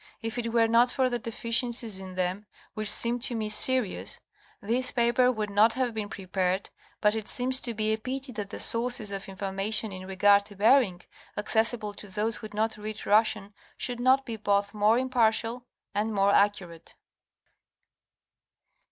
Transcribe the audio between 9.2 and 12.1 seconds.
information in regard to Bering, accessible to